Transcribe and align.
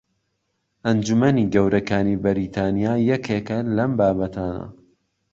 ئەنجومەنی 0.87 1.49
گەورەکانی 1.53 2.21
بەریتانیا 2.23 2.93
یەکێکە 3.11 3.57
لەم 3.75 3.91
بابەتانە 3.99 4.65